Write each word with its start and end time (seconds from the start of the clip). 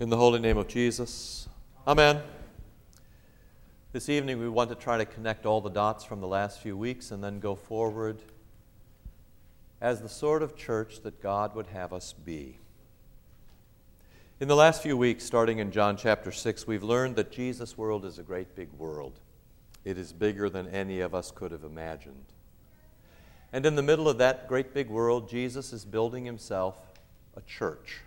In 0.00 0.10
the 0.10 0.16
holy 0.16 0.38
name 0.38 0.58
of 0.58 0.68
Jesus. 0.68 1.48
Amen. 1.84 2.22
This 3.92 4.08
evening, 4.08 4.38
we 4.38 4.48
want 4.48 4.70
to 4.70 4.76
try 4.76 4.96
to 4.96 5.04
connect 5.04 5.44
all 5.44 5.60
the 5.60 5.70
dots 5.70 6.04
from 6.04 6.20
the 6.20 6.26
last 6.28 6.60
few 6.60 6.76
weeks 6.76 7.10
and 7.10 7.22
then 7.22 7.40
go 7.40 7.56
forward 7.56 8.22
as 9.80 10.00
the 10.00 10.08
sort 10.08 10.44
of 10.44 10.54
church 10.54 11.02
that 11.02 11.20
God 11.20 11.52
would 11.56 11.66
have 11.66 11.92
us 11.92 12.12
be. 12.12 12.58
In 14.38 14.46
the 14.46 14.54
last 14.54 14.84
few 14.84 14.96
weeks, 14.96 15.24
starting 15.24 15.58
in 15.58 15.72
John 15.72 15.96
chapter 15.96 16.30
6, 16.30 16.64
we've 16.64 16.84
learned 16.84 17.16
that 17.16 17.32
Jesus' 17.32 17.76
world 17.76 18.04
is 18.04 18.20
a 18.20 18.22
great 18.22 18.54
big 18.54 18.72
world. 18.74 19.18
It 19.84 19.98
is 19.98 20.12
bigger 20.12 20.48
than 20.48 20.68
any 20.68 21.00
of 21.00 21.12
us 21.12 21.32
could 21.32 21.50
have 21.50 21.64
imagined. 21.64 22.26
And 23.52 23.66
in 23.66 23.74
the 23.74 23.82
middle 23.82 24.08
of 24.08 24.18
that 24.18 24.46
great 24.46 24.72
big 24.72 24.90
world, 24.90 25.28
Jesus 25.28 25.72
is 25.72 25.84
building 25.84 26.24
himself 26.24 26.76
a 27.36 27.40
church. 27.40 28.02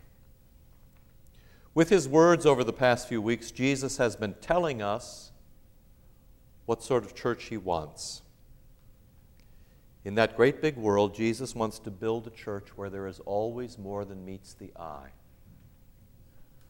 With 1.73 1.89
his 1.89 2.07
words 2.07 2.45
over 2.45 2.63
the 2.63 2.73
past 2.73 3.07
few 3.07 3.21
weeks, 3.21 3.49
Jesus 3.49 3.97
has 3.97 4.17
been 4.17 4.33
telling 4.41 4.81
us 4.81 5.31
what 6.65 6.83
sort 6.83 7.05
of 7.05 7.15
church 7.15 7.45
he 7.45 7.57
wants. 7.57 8.21
In 10.03 10.15
that 10.15 10.35
great 10.35 10.61
big 10.61 10.75
world, 10.75 11.15
Jesus 11.15 11.55
wants 11.55 11.79
to 11.79 11.91
build 11.91 12.27
a 12.27 12.31
church 12.31 12.69
where 12.75 12.89
there 12.89 13.07
is 13.07 13.21
always 13.21 13.77
more 13.77 14.03
than 14.03 14.25
meets 14.25 14.53
the 14.53 14.71
eye. 14.77 15.11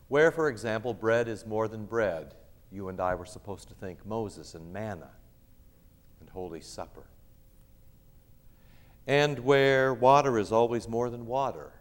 Where, 0.07 0.31
for 0.31 0.49
example, 0.49 0.93
bread 0.93 1.27
is 1.27 1.45
more 1.45 1.67
than 1.67 1.85
bread, 1.85 2.35
you 2.71 2.89
and 2.89 2.99
I 2.99 3.15
were 3.15 3.25
supposed 3.25 3.69
to 3.69 3.73
think 3.73 4.05
Moses 4.05 4.53
and 4.53 4.71
manna 4.71 5.09
and 6.19 6.29
Holy 6.29 6.61
Supper. 6.61 7.05
And 9.07 9.39
where 9.39 9.93
water 9.93 10.37
is 10.37 10.51
always 10.51 10.87
more 10.87 11.09
than 11.09 11.25
water, 11.25 11.71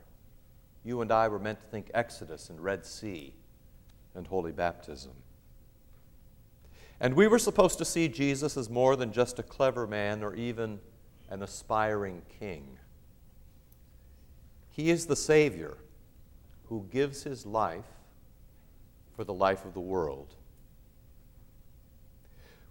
you 0.84 1.00
and 1.02 1.12
I 1.12 1.28
were 1.28 1.38
meant 1.38 1.60
to 1.60 1.66
think 1.66 1.90
Exodus 1.92 2.50
and 2.50 2.60
Red 2.60 2.86
Sea 2.86 3.34
and 4.14 4.26
Holy 4.26 4.52
Baptism. 4.52 5.12
And 7.00 7.14
we 7.14 7.26
were 7.26 7.38
supposed 7.38 7.78
to 7.78 7.84
see 7.84 8.08
Jesus 8.08 8.56
as 8.56 8.68
more 8.68 8.96
than 8.96 9.12
just 9.12 9.38
a 9.38 9.42
clever 9.42 9.86
man 9.86 10.22
or 10.22 10.34
even 10.34 10.80
an 11.30 11.42
aspiring 11.42 12.22
king. 12.38 12.78
He 14.70 14.90
is 14.90 15.06
the 15.06 15.16
Savior 15.16 15.76
who 16.68 16.86
gives 16.90 17.22
his 17.22 17.46
life 17.46 17.84
for 19.16 19.24
the 19.24 19.34
life 19.34 19.64
of 19.64 19.74
the 19.74 19.80
world. 19.80 20.34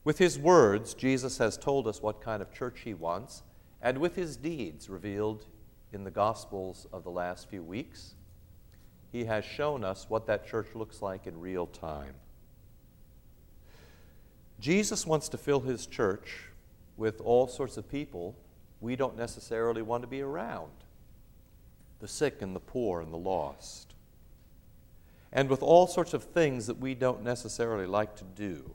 With 0.04 0.18
his 0.18 0.40
words, 0.40 0.94
Jesus 0.94 1.38
has 1.40 1.58
told 1.58 1.88
us 1.88 2.02
what 2.02 2.22
kind 2.22 2.42
of 2.42 2.54
church 2.54 2.82
he 2.84 2.94
wants, 2.94 3.44
and 3.82 3.98
with 3.98 4.16
his 4.16 4.38
deeds 4.38 4.90
revealed 4.90 5.46
in 5.92 6.04
the 6.04 6.12
Gospels 6.12 6.88
of 6.94 7.04
the 7.04 7.12
last 7.12 7.50
few 7.50 7.64
weeks, 7.64 8.14
he 9.12 9.26
has 9.26 9.44
shown 9.44 9.84
us 9.84 10.06
what 10.10 10.28
that 10.28 10.48
church 10.48 10.68
looks 10.76 11.02
like 11.02 11.26
in 11.26 11.40
real 11.40 11.66
time. 11.66 12.14
Jesus 14.60 15.06
wants 15.06 15.30
to 15.30 15.38
fill 15.38 15.62
his 15.62 15.88
church 15.88 16.50
with 16.98 17.22
all 17.22 17.48
sorts 17.48 17.78
of 17.78 17.90
people 17.90 18.36
we 18.82 18.96
don't 18.96 19.18
necessarily 19.18 19.82
want 19.82 20.04
to 20.04 20.08
be 20.08 20.22
around 20.22 20.72
the 22.00 22.08
sick 22.08 22.42
and 22.42 22.56
the 22.56 22.60
poor 22.62 23.02
and 23.02 23.12
the 23.12 23.18
lost, 23.18 23.94
and 25.34 25.50
with 25.50 25.62
all 25.62 25.86
sorts 25.86 26.14
of 26.14 26.24
things 26.24 26.68
that 26.68 26.80
we 26.80 26.96
don't 26.96 27.24
necessarily 27.24 27.86
like 27.86 28.16
to 28.16 28.24
do 28.36 28.72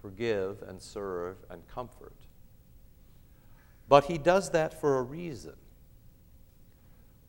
forgive 0.00 0.62
and 0.66 0.82
serve 0.82 1.36
and 1.48 1.62
comfort. 1.68 2.16
But 3.88 4.06
he 4.06 4.18
does 4.18 4.50
that 4.50 4.80
for 4.80 4.98
a 4.98 5.02
reason. 5.02 5.54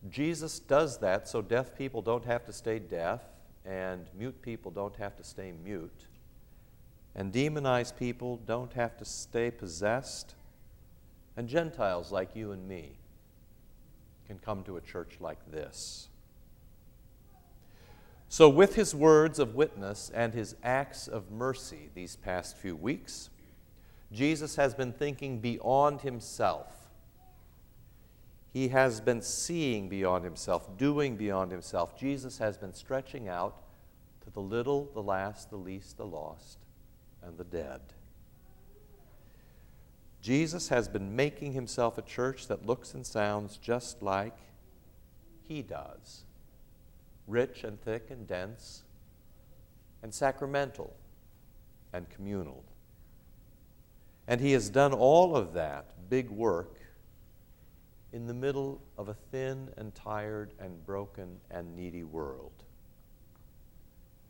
Jesus 0.09 0.59
does 0.59 0.98
that 1.00 1.28
so 1.28 1.42
deaf 1.42 1.76
people 1.76 2.02
don't 2.02 2.26
have 2.26 2.46
to 2.46 2.54
stay 2.54 2.80
deaf, 2.80 3.22
and 3.66 4.06
mute 4.18 4.42
people 4.42 4.72
don't 4.72 4.96
have 4.98 5.16
to 5.16 5.23
stay 5.23 5.54
mute, 5.64 6.08
and 7.16 7.32
demonized 7.32 7.98
people 7.98 8.38
don't 8.46 8.74
have 8.74 8.98
to 8.98 9.06
stay 9.06 9.50
possessed, 9.50 10.36
and 11.38 11.47
Gentiles 11.47 12.12
like 12.12 12.36
you 12.36 12.52
and 12.52 12.68
me 12.68 12.97
can 14.28 14.40
come 14.40 14.64
to 14.64 14.78
a 14.78 14.81
church 14.81 15.18
like 15.19 15.40
this. 15.52 16.09
So, 18.28 18.50
with 18.50 18.75
his 18.75 18.96
words 18.96 19.38
of 19.38 19.53
witness 19.53 20.12
and 20.14 20.34
his 20.34 20.56
acts 20.64 21.08
of 21.08 21.31
mercy 21.31 21.91
these 21.94 22.16
past 22.16 22.58
few 22.58 22.75
weeks, 22.75 23.30
Jesus 24.12 24.56
has 24.56 24.74
been 24.74 24.91
thinking 24.91 25.40
beyond 25.40 26.02
himself 26.02 26.83
he 28.53 28.68
has 28.69 29.02
been 29.02 29.22
seeing 29.22 29.90
beyond 29.90 30.24
himself, 30.24 30.78
doing 30.78 31.18
beyond 31.18 31.52
himself. 31.52 32.00
Jesus 32.00 32.38
has 32.38 32.58
been 32.58 32.74
stretching 32.74 33.28
out 33.28 33.64
to 34.24 34.30
the 34.30 34.40
little, 34.40 34.90
the 34.94 35.02
last, 35.02 35.50
the 35.50 35.58
least, 35.58 35.97
the 35.97 36.06
lost, 36.06 36.59
and 37.24 37.38
the 37.38 37.44
dead. 37.44 37.81
Jesus 40.22 40.69
has 40.69 40.88
been 40.88 41.16
making 41.16 41.53
himself 41.53 41.97
a 41.97 42.03
church 42.03 42.47
that 42.47 42.66
looks 42.66 42.94
and 42.94 43.06
sounds 43.06 43.58
just 43.58 44.02
like 44.02 44.38
he 45.47 45.62
does 45.62 46.24
rich 47.28 47.64
and 47.64 47.80
thick 47.81 48.08
and 48.09 48.28
dense, 48.28 48.84
and 50.02 50.14
sacramental 50.14 50.94
and 51.94 52.09
communal. 52.09 52.64
And 54.28 54.41
he 54.41 54.52
has 54.53 54.70
done 54.70 54.94
all 54.94 55.35
of 55.35 55.53
that 55.53 56.09
big 56.09 56.30
work 56.30 56.80
in 58.13 58.28
the 58.28 58.34
middle 58.34 58.79
of 58.97 59.09
a 59.09 59.13
thin 59.13 59.69
and 59.75 59.94
tired 59.96 60.53
and 60.59 60.85
broken 60.85 61.40
and 61.50 61.75
needy 61.75 62.03
world. 62.03 62.63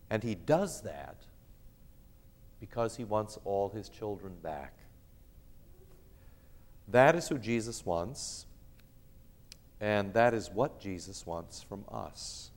And 0.09 0.23
he 0.23 0.35
does 0.35 0.81
that 0.83 1.17
because 2.61 2.95
he 2.95 3.03
wants 3.03 3.37
all 3.43 3.69
his 3.69 3.89
children 3.89 4.35
back. 4.41 4.73
That 6.87 7.15
is 7.15 7.27
who 7.27 7.37
Jesus 7.37 7.85
wants, 7.85 8.45
and 9.81 10.13
that 10.13 10.33
is 10.33 10.49
what 10.49 10.79
Jesus 10.79 11.25
wants 11.25 11.61
from 11.61 11.83
us. 11.91 12.51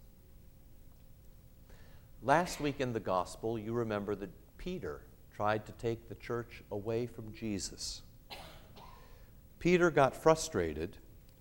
Last 2.22 2.60
week 2.60 2.80
in 2.80 2.92
the 2.92 3.00
gospel, 3.00 3.58
you 3.58 3.72
remember 3.72 4.14
that 4.14 4.30
Peter 4.58 5.00
tried 5.34 5.66
to 5.66 5.72
take 5.72 6.08
the 6.08 6.14
church 6.14 6.62
away 6.70 7.06
from 7.06 7.32
Jesus. 7.32 8.02
Peter 9.58 9.90
got 9.90 10.14
frustrated 10.14 10.98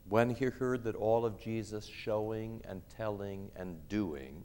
when 0.08 0.30
he 0.30 0.46
heard 0.46 0.84
that 0.84 0.96
all 0.96 1.26
of 1.26 1.40
Jesus' 1.40 1.86
showing 1.86 2.62
and 2.68 2.82
telling 2.96 3.52
and 3.56 3.88
doing, 3.90 4.44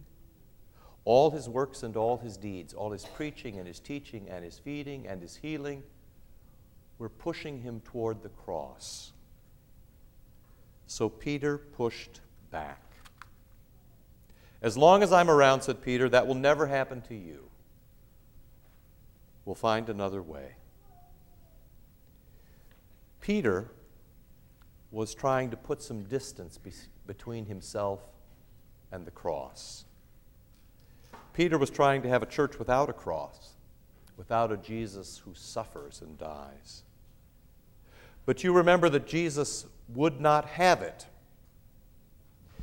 all 1.05 1.31
his 1.31 1.49
works 1.49 1.83
and 1.83 1.97
all 1.97 2.19
his 2.19 2.37
deeds, 2.37 2.73
all 2.73 2.93
his 2.93 3.05
preaching 3.05 3.59
and 3.59 3.67
his 3.67 3.81
teaching 3.81 4.29
and 4.29 4.45
his 4.45 4.59
feeding 4.59 5.07
and 5.07 5.21
his 5.21 5.37
healing, 5.37 5.83
were 6.99 7.09
pushing 7.09 7.61
him 7.61 7.81
toward 7.81 8.23
the 8.23 8.29
cross. 8.29 9.13
So 10.87 11.09
Peter 11.09 11.59
pushed 11.59 12.21
back. 12.51 12.83
As 14.63 14.77
long 14.77 15.03
as 15.03 15.13
I'm 15.13 15.31
around, 15.31 15.63
said 15.63 15.81
Peter, 15.81 16.09
that 16.09 16.27
will 16.27 16.35
never 16.35 16.67
happen 16.67 17.01
to 17.03 17.15
you. 17.15 17.49
We'll 19.45 19.55
find 19.55 19.89
another 19.89 20.23
way. 20.23 20.57
Peter 23.21 23.71
was 24.91 25.15
trying 25.15 25.51
to 25.51 25.57
put 25.57 25.83
some 25.83 26.03
distance 26.05 26.59
be- 26.59 26.73
between 27.07 27.47
himself 27.47 28.01
and 28.93 29.07
the 29.07 29.11
cross. 29.11 29.85
Peter 31.33 31.59
was 31.59 31.71
trying 31.71 32.03
to 32.03 32.09
have 32.09 32.23
a 32.23 32.27
church 32.27 32.59
without 32.59 32.91
a 32.91 32.93
cross, 32.93 33.55
without 34.17 34.51
a 34.51 34.57
Jesus 34.57 35.23
who 35.25 35.33
suffers 35.35 36.03
and 36.03 36.19
dies. 36.19 36.83
But 38.27 38.45
you 38.45 38.53
remember 38.53 38.89
that 38.89 39.07
Jesus 39.07 39.67
would 39.95 40.21
not 40.21 40.45
have 40.47 40.83
it. 40.83 41.07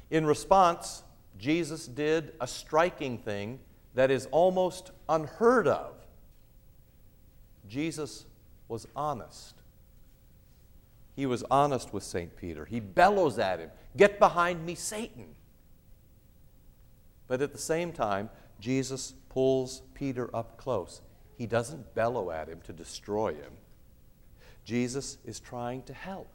In 0.10 0.26
response, 0.26 1.04
Jesus 1.38 1.88
did 1.88 2.34
a 2.40 2.48
striking 2.48 3.18
thing 3.18 3.60
that 3.96 4.12
is 4.12 4.28
almost 4.28 4.92
unheard 5.10 5.68
of. 5.68 5.94
Jesus 7.68 8.26
was 8.68 8.88
honest. 8.96 9.56
He 11.18 11.26
was 11.26 11.44
honest 11.50 11.94
with 11.94 12.04
St. 12.04 12.38
Peter. 12.38 12.66
He 12.66 12.80
bellows 12.80 13.40
at 13.40 13.60
him, 13.60 13.72
Get 13.98 14.20
behind 14.20 14.64
me, 14.64 14.76
Satan. 14.76 15.26
But 17.28 17.42
at 17.42 17.54
the 17.54 17.58
same 17.58 17.92
time, 17.92 18.30
Jesus 18.60 19.16
pulls 19.28 19.82
Peter 19.96 20.30
up 20.34 20.58
close. 20.58 21.02
He 21.36 21.48
doesn't 21.48 21.96
bellow 21.96 22.30
at 22.30 22.48
him 22.48 22.62
to 22.66 22.72
destroy 22.72 23.34
him. 23.34 23.52
Jesus 24.64 25.18
is 25.26 25.40
trying 25.40 25.82
to 25.84 25.94
help. 25.94 26.30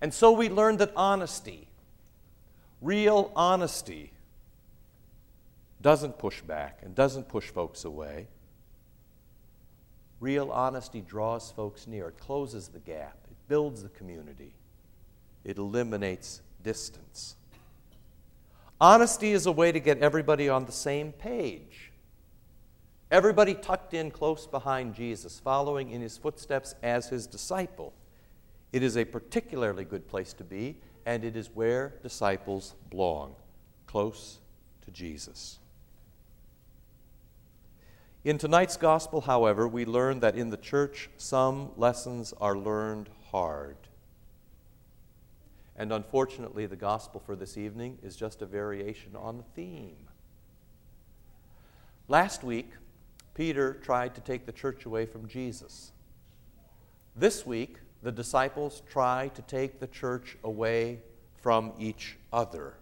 And 0.00 0.14
so 0.14 0.30
we 0.30 0.48
learn 0.48 0.76
that 0.76 0.92
honesty, 0.94 1.66
real 2.80 3.32
honesty, 3.34 4.12
doesn't 5.82 6.18
push 6.18 6.40
back 6.40 6.78
and 6.84 6.94
doesn't 6.94 7.28
push 7.28 7.48
folks 7.48 7.84
away. 7.84 8.28
Real 10.20 10.50
honesty 10.50 11.00
draws 11.00 11.50
folks 11.52 11.86
near, 11.86 12.08
it 12.08 12.18
closes 12.18 12.68
the 12.68 12.80
gap, 12.80 13.16
it 13.30 13.36
builds 13.48 13.82
the 13.82 13.88
community, 13.90 14.52
it 15.44 15.58
eliminates 15.58 16.40
distance. 16.62 17.36
Honesty 18.80 19.32
is 19.32 19.46
a 19.46 19.52
way 19.52 19.72
to 19.72 19.80
get 19.80 19.98
everybody 19.98 20.48
on 20.48 20.64
the 20.64 20.72
same 20.72 21.12
page. 21.12 21.92
Everybody 23.10 23.54
tucked 23.54 23.94
in 23.94 24.10
close 24.10 24.46
behind 24.46 24.94
Jesus, 24.94 25.40
following 25.40 25.90
in 25.90 26.00
his 26.00 26.18
footsteps 26.18 26.74
as 26.82 27.08
his 27.08 27.26
disciple. 27.26 27.94
It 28.72 28.82
is 28.82 28.96
a 28.96 29.04
particularly 29.04 29.84
good 29.84 30.06
place 30.08 30.32
to 30.34 30.44
be, 30.44 30.76
and 31.06 31.24
it 31.24 31.34
is 31.36 31.48
where 31.54 31.94
disciples 32.02 32.74
belong, 32.90 33.34
close 33.86 34.40
to 34.84 34.90
Jesus. 34.90 35.58
In 38.28 38.36
tonight's 38.36 38.76
gospel, 38.76 39.22
however, 39.22 39.66
we 39.66 39.86
learn 39.86 40.20
that 40.20 40.36
in 40.36 40.50
the 40.50 40.58
church 40.58 41.08
some 41.16 41.70
lessons 41.78 42.34
are 42.38 42.58
learned 42.58 43.08
hard. 43.30 43.78
And 45.74 45.90
unfortunately, 45.94 46.66
the 46.66 46.76
gospel 46.76 47.22
for 47.24 47.34
this 47.34 47.56
evening 47.56 47.96
is 48.02 48.16
just 48.16 48.42
a 48.42 48.44
variation 48.44 49.16
on 49.16 49.38
the 49.38 49.44
theme. 49.54 49.96
Last 52.06 52.44
week, 52.44 52.72
Peter 53.32 53.72
tried 53.72 54.14
to 54.16 54.20
take 54.20 54.44
the 54.44 54.52
church 54.52 54.84
away 54.84 55.06
from 55.06 55.26
Jesus. 55.26 55.92
This 57.16 57.46
week, 57.46 57.78
the 58.02 58.12
disciples 58.12 58.82
try 58.90 59.28
to 59.36 59.40
take 59.40 59.80
the 59.80 59.86
church 59.86 60.36
away 60.44 60.98
from 61.40 61.72
each 61.78 62.18
other. 62.30 62.74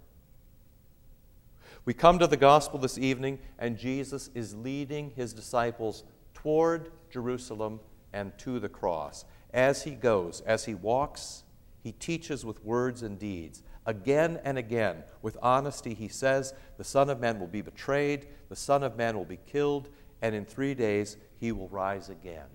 We 1.87 1.95
come 1.95 2.19
to 2.19 2.27
the 2.27 2.37
gospel 2.37 2.81
this 2.81 2.99
evening, 2.99 3.39
and 3.61 3.79
Jesus 3.79 4.29
is 4.35 4.57
leading 4.57 5.13
his 5.15 5.33
disciples 5.33 6.03
toward 6.35 6.91
Jerusalem 7.11 7.79
and 8.13 8.37
to 8.39 8.59
the 8.59 8.69
cross. 8.69 9.25
As 9.55 9.85
he 9.85 9.93
goes, 9.93 10.41
as 10.41 10.65
he 10.65 10.75
walks, 10.75 11.45
he 11.85 11.93
teaches 11.93 12.45
with 12.45 12.65
words 12.65 13.05
and 13.05 13.21
deeds. 13.21 13.63
Again 13.87 14.41
and 14.43 14.59
again, 14.59 15.05
with 15.23 15.37
honesty, 15.41 15.95
he 15.95 16.09
says, 16.09 16.55
The 16.77 16.83
Son 16.83 17.09
of 17.09 17.21
Man 17.21 17.39
will 17.39 17.47
be 17.47 17.63
betrayed, 17.63 18.27
the 18.49 18.57
Son 18.57 18.83
of 18.83 18.97
Man 18.97 19.17
will 19.17 19.25
be 19.25 19.39
killed, 19.47 19.89
and 20.21 20.35
in 20.35 20.45
three 20.45 20.75
days 20.75 21.17
he 21.39 21.53
will 21.53 21.69
rise 21.69 22.09
again. 22.09 22.49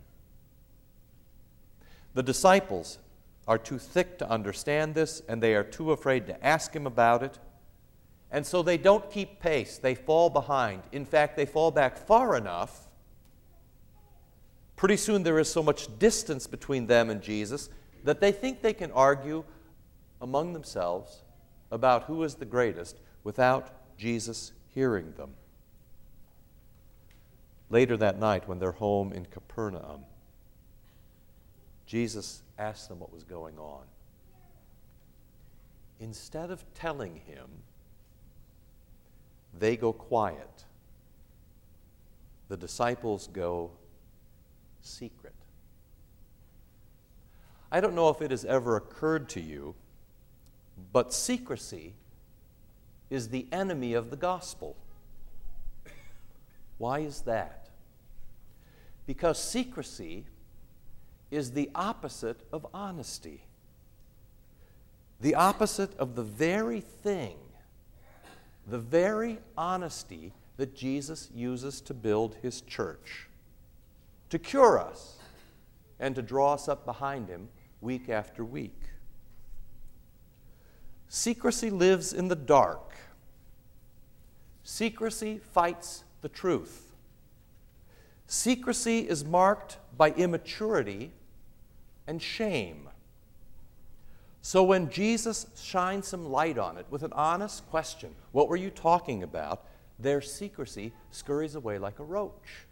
The 2.16 2.24
disciples 2.24 2.98
are 3.48 3.58
too 3.58 3.78
thick 3.78 4.18
to 4.18 4.30
understand 4.30 4.94
this, 4.94 5.22
and 5.30 5.42
they 5.42 5.56
are 5.56 5.64
too 5.64 5.94
afraid 5.94 6.28
to 6.28 6.46
ask 6.46 6.76
him 6.76 6.86
about 6.86 7.24
it. 7.24 7.40
And 8.32 8.46
so 8.46 8.62
they 8.64 8.78
don't 8.78 9.10
keep 9.12 9.40
pace. 9.40 9.78
They 9.78 9.94
fall 9.94 10.30
behind. 10.30 10.84
In 10.92 11.06
fact, 11.06 11.36
they 11.36 11.46
fall 11.46 11.70
back 11.70 11.98
far 11.98 12.38
enough. 12.38 12.88
Pretty 14.78 14.98
soon 14.98 15.24
there 15.24 15.38
is 15.38 15.52
so 15.52 15.62
much 15.62 16.00
distance 16.00 16.48
between 16.48 16.88
them 16.88 17.10
and 17.10 17.22
Jesus 17.22 17.70
that 18.04 18.22
they 18.22 18.32
think 18.32 18.62
they 18.62 18.74
can 18.74 18.92
argue 18.92 19.44
among 20.22 20.54
themselves 20.54 21.24
about 21.72 22.04
who 22.04 22.24
is 22.24 22.36
the 22.36 22.46
greatest 22.46 22.98
without 23.24 23.98
Jesus 23.98 24.54
hearing 24.74 25.14
them. 25.18 25.32
Later 27.70 27.96
that 27.98 28.20
night, 28.20 28.48
when 28.48 28.60
they're 28.60 28.72
home 28.72 29.14
in 29.14 29.26
Capernaum, 29.26 30.02
Jesus 31.86 32.42
asked 32.58 32.90
them 32.90 33.00
what 33.00 33.14
was 33.14 33.24
going 33.24 33.58
on. 33.58 33.84
Instead 36.00 36.50
of 36.52 36.66
telling 36.74 37.16
him, 37.16 37.48
they 39.58 39.76
go 39.78 39.94
quiet. 39.94 40.66
The 42.48 42.58
disciples 42.58 43.28
go 43.28 43.72
secret. 44.82 45.34
I 47.72 47.80
don't 47.80 47.96
know 47.96 48.10
if 48.10 48.22
it 48.22 48.32
has 48.32 48.44
ever 48.44 48.76
occurred 48.76 49.30
to 49.30 49.40
you, 49.40 49.76
but 50.92 51.14
secrecy 51.14 51.94
is 53.10 53.30
the 53.30 53.48
enemy 53.52 53.94
of 53.94 54.10
the 54.10 54.18
gospel. 54.18 54.76
Why 56.78 57.00
is 57.00 57.22
that? 57.22 57.70
Because 59.06 59.42
secrecy 59.42 60.26
is 61.30 61.52
the 61.52 61.70
opposite 61.76 62.42
of 62.52 62.66
honesty, 62.74 63.44
the 65.20 65.36
opposite 65.36 65.96
of 65.98 66.16
the 66.16 66.24
very 66.24 66.82
thing, 66.82 67.38
the 68.68 68.80
very 68.80 69.40
honesty 69.58 70.34
that 70.58 70.76
Jesus 70.76 71.30
uses 71.34 71.82
to 71.82 71.94
build 71.94 72.36
his 72.42 72.62
church, 72.62 73.28
to 74.30 74.38
cure 74.38 74.80
us, 74.80 75.18
and 76.00 76.16
to 76.16 76.22
draw 76.22 76.54
us 76.54 76.68
up 76.68 76.86
behind 76.86 77.30
him 77.30 77.50
week 77.80 78.10
after 78.10 78.46
week. 78.46 78.80
Secrecy 81.08 81.70
lives 81.70 82.14
in 82.14 82.28
the 82.28 82.36
dark. 82.36 82.96
Secrecy 84.64 85.40
fights 85.52 86.04
the 86.22 86.30
truth. 86.30 86.94
Secrecy 88.28 89.00
is 89.00 89.26
marked 89.26 89.78
by 89.98 90.12
immaturity 90.12 91.12
and 92.08 92.22
shame. 92.22 92.88
So 94.42 94.64
when 94.64 94.90
Jesus 94.90 95.46
shines 95.62 96.08
some 96.08 96.30
light 96.30 96.58
on 96.58 96.78
it 96.78 96.86
with 96.90 97.04
an 97.04 97.14
honest 97.14 97.70
question, 97.70 98.16
what 98.32 98.50
were 98.50 98.56
you 98.56 98.72
talking 98.72 99.24
about? 99.24 99.66
Their 100.00 100.22
secrecy 100.22 100.94
scurries 101.12 101.56
away 101.56 101.78
like 101.78 102.00
a 102.00 102.04
roach. 102.04 102.66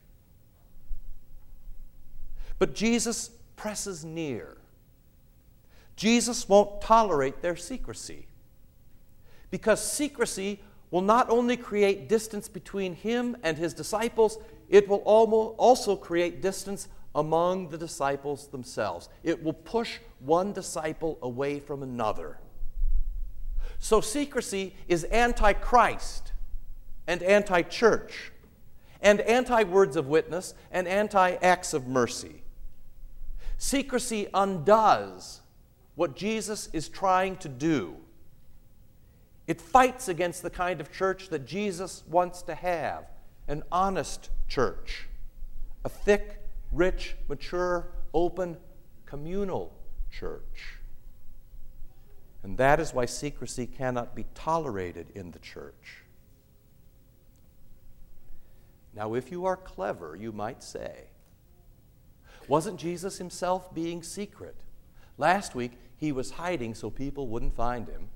But 2.57 2.73
Jesus 2.73 3.29
presses 3.55 4.03
near. 4.03 4.57
Jesus 5.95 6.49
won't 6.49 6.81
tolerate 6.81 7.41
their 7.41 7.55
secrecy. 7.55 8.25
Because 9.51 9.83
secrecy 9.83 10.59
will 10.91 11.01
not 11.01 11.29
only 11.29 11.55
create 11.55 12.09
distance 12.09 12.47
between 12.47 12.95
him 12.95 13.37
and 13.43 13.57
his 13.57 13.73
disciples, 13.73 14.39
it 14.69 14.87
will 14.87 14.97
also 14.97 15.95
create 15.95 16.41
distance 16.41 16.87
among 17.15 17.69
the 17.69 17.77
disciples 17.77 18.47
themselves. 18.47 19.09
It 19.23 19.43
will 19.43 19.53
push 19.53 19.99
one 20.19 20.53
disciple 20.53 21.17
away 21.21 21.59
from 21.59 21.83
another. 21.83 22.37
So, 23.79 24.01
secrecy 24.01 24.75
is 24.87 25.05
anti 25.05 25.53
Christ 25.53 26.33
and 27.07 27.23
anti 27.23 27.61
church, 27.63 28.31
and 29.01 29.21
anti 29.21 29.63
words 29.63 29.95
of 29.95 30.07
witness 30.07 30.53
and 30.71 30.87
anti 30.87 31.31
acts 31.35 31.73
of 31.73 31.87
mercy. 31.87 32.43
Secrecy 33.57 34.27
undoes 34.33 35.41
what 35.95 36.15
Jesus 36.15 36.69
is 36.71 36.87
trying 36.87 37.35
to 37.37 37.49
do. 37.49 37.95
It 39.47 39.59
fights 39.59 40.07
against 40.07 40.43
the 40.43 40.49
kind 40.49 40.79
of 40.79 40.91
church 40.91 41.29
that 41.29 41.45
Jesus 41.45 42.03
wants 42.07 42.41
to 42.43 42.55
have 42.55 43.05
an 43.47 43.63
honest 43.71 44.29
church, 44.47 45.07
a 45.83 45.89
thick, 45.89 46.38
rich, 46.71 47.15
mature, 47.27 47.91
open, 48.13 48.57
communal 49.05 49.73
church. 50.11 50.75
And 52.43 52.57
that 52.57 52.79
is 52.79 52.93
why 52.93 53.05
secrecy 53.05 53.67
cannot 53.67 54.15
be 54.15 54.25
tolerated 54.33 55.07
in 55.13 55.31
the 55.31 55.39
church. 55.39 56.03
Now, 58.95 59.13
if 59.13 59.31
you 59.31 59.45
are 59.45 59.57
clever, 59.57 60.15
you 60.15 60.31
might 60.31 60.63
say, 60.63 61.09
wasn't 62.47 62.79
Jesus 62.79 63.17
himself 63.17 63.73
being 63.73 64.01
secret? 64.01 64.55
Last 65.17 65.53
week, 65.53 65.73
he 65.97 66.11
was 66.11 66.31
hiding 66.31 66.73
so 66.73 66.89
people 66.89 67.27
wouldn't 67.27 67.55
find 67.55 67.87
him. 67.87 68.09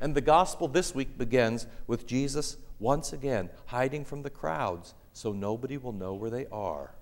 And 0.00 0.14
the 0.14 0.22
gospel 0.22 0.66
this 0.66 0.94
week 0.94 1.18
begins 1.18 1.66
with 1.86 2.06
Jesus 2.06 2.56
once 2.78 3.12
again 3.12 3.50
hiding 3.66 4.04
from 4.04 4.22
the 4.22 4.30
crowds 4.30 4.94
so 5.12 5.32
nobody 5.32 5.76
will 5.76 5.92
know 5.92 6.14
where 6.14 6.30
they 6.30 6.46
are. 6.50 6.94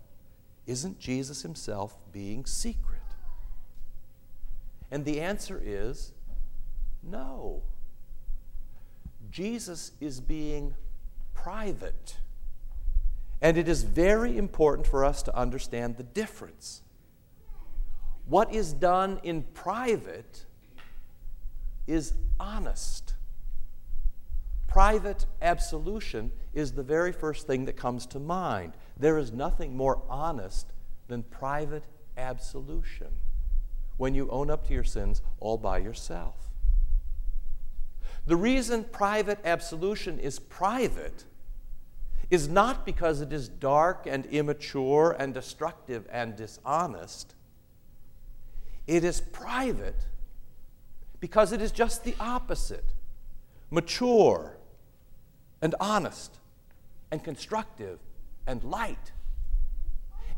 Isn't 0.69 0.99
Jesus 0.99 1.41
himself 1.41 1.97
being 2.13 2.45
secret? 2.45 3.01
And 4.91 5.05
the 5.07 5.21
answer 5.21 5.61
is 5.65 6.13
no. 7.03 7.63
Jesus 9.31 9.93
is 9.99 10.21
being 10.21 10.75
private. 11.33 12.19
And 13.41 13.57
it 13.57 13.67
is 13.67 13.83
very 13.83 14.37
important 14.37 14.87
for 14.87 15.07
us 15.07 15.23
to 15.23 15.35
understand 15.35 15.97
the 15.97 16.03
difference. 16.03 16.83
What 18.27 18.53
is 18.53 18.75
done 18.75 19.21
in 19.23 19.45
private 19.55 20.45
is 21.87 22.13
honest. 22.39 23.15
Private 24.67 25.25
absolution 25.41 26.31
is 26.53 26.73
the 26.73 26.83
very 26.83 27.13
first 27.13 27.47
thing 27.47 27.65
that 27.65 27.77
comes 27.77 28.05
to 28.09 28.19
mind. 28.19 28.75
There 28.99 29.19
is 29.19 29.33
nothing 29.33 29.77
more 29.77 30.03
honest 30.09 30.73
than 31.07 31.23
private 31.23 31.85
absolution 32.17 33.09
when 33.97 34.15
you 34.15 34.29
own 34.31 34.51
up 34.51 34.67
to 34.67 34.73
your 34.73 34.85
sins 34.85 35.23
all 35.41 35.59
by 35.59 35.79
yourself. 35.79 36.35
The 38.27 38.37
reason 38.37 38.85
private 38.85 39.39
absolution 39.45 40.19
is 40.19 40.39
private 40.39 41.25
is 42.31 42.49
not 42.49 42.85
because 42.85 43.21
it 43.21 43.33
is 43.33 43.49
dark 43.49 44.07
and 44.07 44.27
immature 44.27 45.17
and 45.19 45.33
destructive 45.33 46.07
and 46.11 46.37
dishonest. 46.37 47.35
It 48.87 49.03
is 49.05 49.21
private 49.21 50.07
because 51.21 51.53
it 51.53 51.63
is 51.63 51.73
just 51.73 52.05
the 52.05 52.15
opposite 52.21 52.85
mature, 53.71 54.57
and 55.61 55.75
honest 55.81 56.39
and 57.11 57.23
constructive 57.23 57.99
and 58.49 58.65
light. 58.65 59.13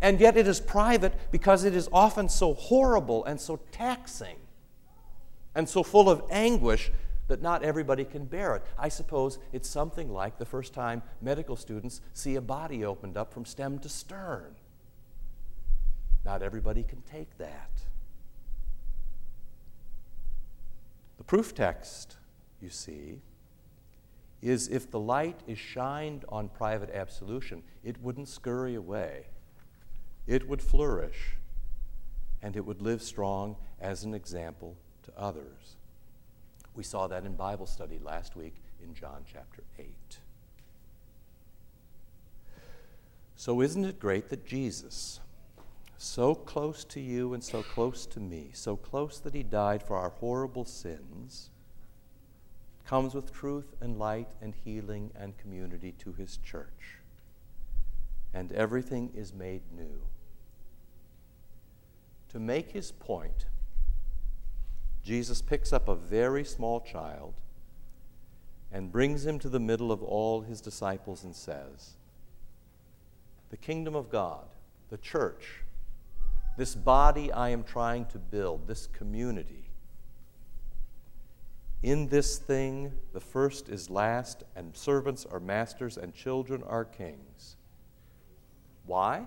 And 0.02 0.20
yet 0.20 0.36
it 0.36 0.46
is 0.46 0.60
private 0.60 1.14
because 1.30 1.64
it 1.64 1.74
is 1.74 1.88
often 1.92 2.28
so 2.28 2.52
horrible 2.52 3.24
and 3.24 3.40
so 3.40 3.60
taxing 3.70 4.36
and 5.54 5.68
so 5.68 5.82
full 5.82 6.10
of 6.10 6.22
anguish 6.30 6.90
that 7.28 7.40
not 7.40 7.62
everybody 7.62 8.04
can 8.04 8.24
bear 8.24 8.56
it. 8.56 8.62
I 8.78 8.88
suppose 8.88 9.38
it's 9.52 9.68
something 9.68 10.12
like 10.12 10.38
the 10.38 10.44
first 10.44 10.74
time 10.74 11.02
medical 11.22 11.54
students 11.54 12.00
see 12.12 12.34
a 12.34 12.40
body 12.40 12.84
opened 12.84 13.16
up 13.16 13.32
from 13.32 13.44
stem 13.44 13.78
to 13.80 13.88
stern. 13.88 14.56
Not 16.24 16.42
everybody 16.42 16.82
can 16.82 17.02
take 17.02 17.38
that. 17.38 17.70
The 21.18 21.24
proof 21.24 21.54
text, 21.54 22.16
you 22.60 22.70
see, 22.70 23.20
is 24.42 24.68
if 24.68 24.90
the 24.90 25.00
light 25.00 25.40
is 25.46 25.58
shined 25.58 26.24
on 26.28 26.48
private 26.48 26.90
absolution, 26.90 27.62
it 27.84 28.00
wouldn't 28.02 28.28
scurry 28.28 28.74
away. 28.74 29.26
It 30.26 30.48
would 30.48 30.62
flourish, 30.62 31.36
and 32.42 32.56
it 32.56 32.64
would 32.64 32.80
live 32.80 33.02
strong 33.02 33.56
as 33.80 34.04
an 34.04 34.14
example 34.14 34.76
to 35.02 35.12
others. 35.18 35.76
We 36.74 36.84
saw 36.84 37.06
that 37.08 37.24
in 37.24 37.34
Bible 37.34 37.66
study 37.66 37.98
last 38.02 38.36
week 38.36 38.54
in 38.82 38.94
John 38.94 39.24
chapter 39.30 39.62
8. 39.78 39.86
So, 43.36 43.60
isn't 43.60 43.84
it 43.84 43.98
great 43.98 44.28
that 44.30 44.46
Jesus, 44.46 45.20
so 45.96 46.34
close 46.34 46.84
to 46.84 47.00
you 47.00 47.34
and 47.34 47.42
so 47.42 47.62
close 47.62 48.06
to 48.06 48.20
me, 48.20 48.50
so 48.52 48.76
close 48.76 49.18
that 49.20 49.34
he 49.34 49.42
died 49.42 49.82
for 49.82 49.96
our 49.96 50.10
horrible 50.10 50.64
sins, 50.64 51.49
comes 52.90 53.14
with 53.14 53.32
truth 53.32 53.76
and 53.80 54.00
light 54.00 54.26
and 54.42 54.52
healing 54.64 55.12
and 55.14 55.38
community 55.38 55.92
to 55.92 56.12
his 56.12 56.38
church. 56.38 56.98
And 58.34 58.50
everything 58.50 59.12
is 59.14 59.32
made 59.32 59.62
new. 59.72 60.00
To 62.30 62.40
make 62.40 62.72
his 62.72 62.90
point, 62.90 63.46
Jesus 65.04 65.40
picks 65.40 65.72
up 65.72 65.86
a 65.86 65.94
very 65.94 66.44
small 66.44 66.80
child 66.80 67.34
and 68.72 68.90
brings 68.90 69.24
him 69.24 69.38
to 69.38 69.48
the 69.48 69.60
middle 69.60 69.92
of 69.92 70.02
all 70.02 70.40
his 70.40 70.60
disciples 70.60 71.22
and 71.22 71.36
says, 71.36 71.92
The 73.50 73.56
kingdom 73.56 73.94
of 73.94 74.10
God, 74.10 74.46
the 74.88 74.98
church, 74.98 75.62
this 76.56 76.74
body 76.74 77.30
I 77.30 77.50
am 77.50 77.62
trying 77.62 78.06
to 78.06 78.18
build, 78.18 78.66
this 78.66 78.88
community, 78.88 79.59
in 81.82 82.08
this 82.08 82.36
thing, 82.36 82.92
the 83.12 83.20
first 83.20 83.68
is 83.68 83.88
last, 83.88 84.44
and 84.54 84.76
servants 84.76 85.24
are 85.24 85.40
masters, 85.40 85.96
and 85.96 86.14
children 86.14 86.62
are 86.66 86.84
kings. 86.84 87.56
Why? 88.84 89.26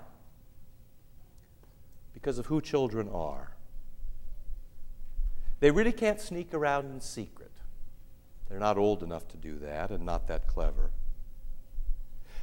Because 2.13 2.38
of 2.38 2.45
who 2.45 2.62
children 2.62 3.10
are. 3.10 3.55
They 5.62 5.72
really 5.72 5.93
can't 5.93 6.22
sneak 6.22 6.53
around 6.53 6.91
in 6.91 7.01
secret. 7.01 7.51
They're 8.50 8.60
not 8.60 8.77
old 8.77 9.01
enough 9.01 9.27
to 9.29 9.38
do 9.38 9.57
that 9.60 9.89
and 9.89 10.05
not 10.05 10.27
that 10.27 10.45
clever. 10.45 10.91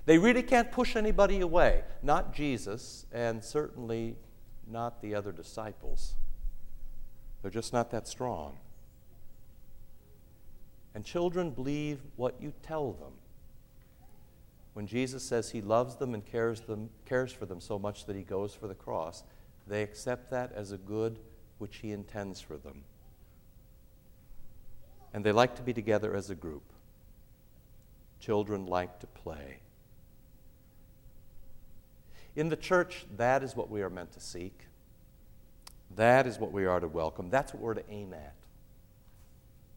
They 0.07 0.19
really 0.19 0.43
can't 0.43 0.73
push 0.73 0.97
anybody 0.97 1.41
away, 1.41 1.85
not 2.03 2.33
Jesus, 2.33 3.07
and 3.13 3.45
certainly 3.45 4.17
not 4.67 5.03
the 5.03 5.15
other 5.15 5.31
disciples. 5.31 6.15
They're 7.43 7.51
just 7.51 7.73
not 7.73 7.91
that 7.91 8.09
strong. 8.09 8.57
And 10.95 11.05
children 11.05 11.51
believe 11.51 12.01
what 12.17 12.41
you 12.41 12.53
tell 12.63 12.93
them. 12.93 13.13
When 14.75 14.87
Jesus 14.87 15.23
says 15.23 15.51
he 15.51 15.61
loves 15.61 15.97
them 15.97 16.15
and 16.15 16.25
cares, 16.25 16.61
them, 16.61 16.91
cares 17.07 17.33
for 17.33 17.47
them 17.47 17.61
so 17.61 17.79
much 17.79 18.07
that 18.07 18.17
he 18.17 18.23
goes 18.23 18.55
for 18.55 18.67
the 18.67 18.75
cross, 18.75 19.25
they 19.67 19.83
accept 19.83 20.31
that 20.31 20.53
as 20.55 20.73
a 20.73 20.79
good 20.79 21.19
which 21.59 21.77
he 21.79 21.93
intends 21.93 22.41
for 22.41 22.57
them 22.57 22.83
and 25.13 25.25
they 25.25 25.33
like 25.33 25.57
to 25.57 25.63
be 25.63 25.73
together 25.73 26.15
as 26.15 26.31
a 26.31 26.35
group. 26.35 26.63
Children 28.21 28.67
like 28.67 29.01
to 29.01 29.07
play. 29.07 29.61
In 32.37 32.49
the 32.49 32.57
church, 32.57 33.07
that 33.17 33.43
is 33.43 33.57
what 33.57 33.71
we 33.71 33.83
are 33.83 33.91
meant 33.91 34.13
to 34.13 34.21
seek. 34.21 34.67
That 35.97 36.27
is 36.27 36.39
what 36.39 36.53
we 36.53 36.65
are 36.67 36.79
to 36.79 36.87
welcome. 36.87 37.29
That's 37.29 37.53
what 37.53 37.63
we're 37.63 37.75
to 37.75 37.91
aim 37.91 38.15
at. 38.15 38.35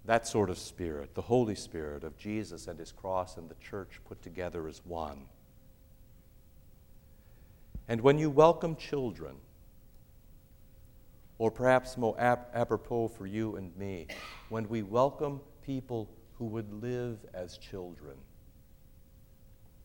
That 0.05 0.27
sort 0.27 0.50
of 0.50 0.57
spirit, 0.57 1.15
the 1.15 1.22
Holy 1.22 1.55
Spirit 1.55 2.03
of 2.03 2.17
Jesus 2.17 2.67
and 2.67 2.77
His 2.77 2.91
cross 2.91 3.38
and 3.38 3.50
the 3.50 3.55
church 3.55 4.01
put 4.05 4.22
together 4.22 4.67
as 4.67 4.81
one. 4.86 5.25
And 7.88 8.01
when 8.01 8.17
you 8.17 8.29
welcome 8.29 8.75
children, 8.75 9.36
or 11.38 11.51
perhaps 11.51 11.98
more 11.98 12.15
ap- 12.19 12.50
apropos 12.53 13.10
for 13.10 13.25
you 13.25 13.55
and 13.55 13.75
me, 13.77 14.07
when 14.50 14.67
we 14.69 14.81
welcome 14.81 15.41
people 15.65 16.10
who 16.38 16.45
would 16.45 16.72
live 16.81 17.17
as 17.33 17.57
children, 17.57 18.15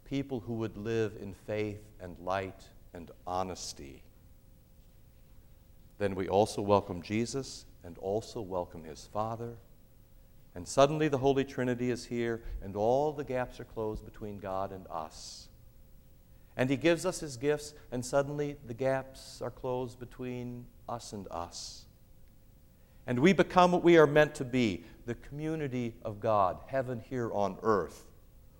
people 0.04 0.40
who 0.40 0.54
would 0.54 0.76
live 0.76 1.16
in 1.20 1.34
faith 1.34 1.82
and 2.00 2.16
light 2.20 2.68
and 2.94 3.10
honesty, 3.26 4.02
then 5.98 6.14
we 6.14 6.28
also 6.28 6.62
welcome 6.62 7.02
Jesus 7.02 7.66
and 7.84 7.98
also 7.98 8.40
welcome 8.40 8.84
his 8.84 9.08
Father. 9.12 9.56
And 10.54 10.66
suddenly 10.66 11.08
the 11.08 11.18
Holy 11.18 11.44
Trinity 11.44 11.90
is 11.90 12.06
here, 12.06 12.42
and 12.62 12.74
all 12.74 13.12
the 13.12 13.24
gaps 13.24 13.60
are 13.60 13.64
closed 13.64 14.04
between 14.04 14.38
God 14.38 14.72
and 14.72 14.86
us. 14.90 15.48
And 16.56 16.68
he 16.68 16.76
gives 16.76 17.06
us 17.06 17.20
his 17.20 17.36
gifts, 17.36 17.74
and 17.92 18.04
suddenly 18.04 18.56
the 18.66 18.74
gaps 18.74 19.40
are 19.40 19.50
closed 19.50 20.00
between 20.00 20.66
us 20.88 21.12
and 21.12 21.28
us. 21.30 21.84
And 23.06 23.20
we 23.20 23.32
become 23.32 23.72
what 23.72 23.84
we 23.84 23.96
are 23.96 24.06
meant 24.06 24.34
to 24.34 24.44
be 24.44 24.84
the 25.06 25.14
community 25.14 25.94
of 26.04 26.20
God, 26.20 26.58
heaven 26.66 27.00
here 27.08 27.32
on 27.32 27.56
earth. 27.62 28.06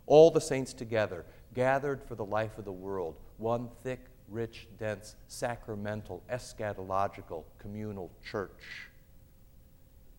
All 0.07 0.31
the 0.31 0.41
saints 0.41 0.73
together, 0.73 1.27
gathered 1.55 2.03
for 2.03 2.15
the 2.15 2.25
life 2.25 2.57
of 2.57 2.65
the 2.65 2.73
world, 2.73 3.17
one 3.37 3.69
thick, 3.83 4.01
rich, 4.31 4.69
dense, 4.79 5.17
sacramental, 5.27 6.23
eschatological, 6.31 7.45
communal 7.59 8.11
church. 8.25 8.88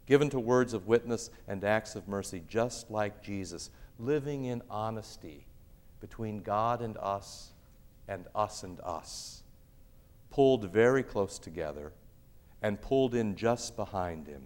Given 0.09 0.31
to 0.31 0.39
words 0.39 0.73
of 0.73 0.87
witness 0.87 1.29
and 1.47 1.63
acts 1.63 1.95
of 1.95 2.07
mercy, 2.07 2.41
just 2.47 2.89
like 2.89 3.21
Jesus, 3.21 3.69
living 3.99 4.45
in 4.45 4.63
honesty 4.67 5.45
between 6.01 6.41
God 6.41 6.81
and 6.81 6.97
us 6.97 7.51
and 8.07 8.25
us 8.33 8.63
and 8.63 8.81
us, 8.81 9.43
pulled 10.31 10.71
very 10.71 11.03
close 11.03 11.37
together 11.37 11.93
and 12.63 12.81
pulled 12.81 13.13
in 13.13 13.35
just 13.35 13.75
behind 13.75 14.25
him. 14.25 14.41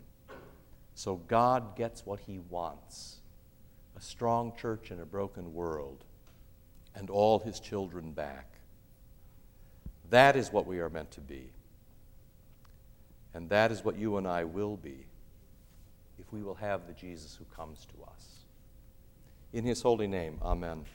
So 0.95 1.15
God 1.29 1.77
gets 1.77 2.05
what 2.05 2.19
he 2.19 2.39
wants 2.49 3.21
a 3.95 4.01
strong 4.01 4.51
church 4.59 4.91
in 4.91 4.99
a 4.99 5.05
broken 5.05 5.53
world, 5.53 6.03
and 6.93 7.09
all 7.09 7.39
his 7.39 7.61
children 7.61 8.11
back. 8.11 8.49
That 10.09 10.35
is 10.35 10.51
what 10.51 10.67
we 10.67 10.79
are 10.79 10.89
meant 10.89 11.11
to 11.11 11.21
be. 11.21 11.51
And 13.33 13.49
that 13.49 13.71
is 13.71 13.85
what 13.85 13.97
you 13.97 14.17
and 14.17 14.27
I 14.27 14.43
will 14.43 14.75
be 14.75 15.05
if 16.25 16.31
we 16.31 16.41
will 16.41 16.55
have 16.55 16.87
the 16.87 16.93
Jesus 16.93 17.35
who 17.35 17.45
comes 17.55 17.85
to 17.85 18.03
us. 18.11 18.45
In 19.51 19.65
his 19.65 19.81
holy 19.81 20.07
name, 20.07 20.39
amen. 20.41 20.85